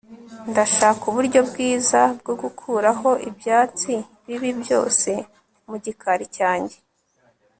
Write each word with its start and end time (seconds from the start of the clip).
ndashaka 0.51 1.01
uburyo 1.11 1.39
bwiza 1.49 2.01
bwo 2.19 2.33
gukuraho 2.41 3.09
ibyatsi 3.29 3.93
bibi 4.25 4.49
byose 4.61 5.11
mu 5.69 5.75
gikari 5.83 6.25
cyanjye 6.37 6.77